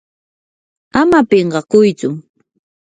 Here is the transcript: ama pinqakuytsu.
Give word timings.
ama 0.99 1.19
pinqakuytsu. 1.29 2.09